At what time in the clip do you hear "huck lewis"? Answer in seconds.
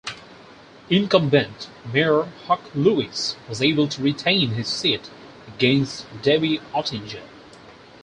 2.47-3.35